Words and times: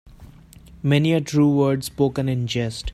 Many 0.81 1.13
a 1.13 1.21
true 1.21 1.55
word 1.55 1.83
spoken 1.83 2.27
in 2.27 2.47
jest. 2.47 2.85